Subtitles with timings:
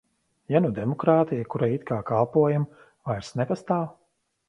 [0.55, 2.69] Ja nu demokrātija, kurai it kā kalpojam,
[3.13, 3.91] vairs nepastāv?